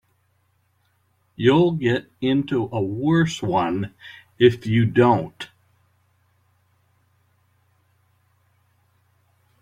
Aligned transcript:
You'll 1.35 1.73
get 1.73 2.11
into 2.21 2.63
a 2.71 2.81
worse 2.81 3.39
one 3.43 3.93
if 4.39 4.65
you 4.65 4.83
don't. 4.87 5.47